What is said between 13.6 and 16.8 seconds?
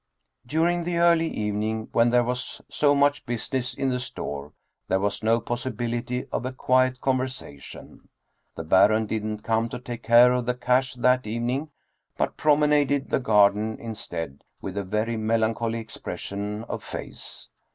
in stead, with a very melancholy expression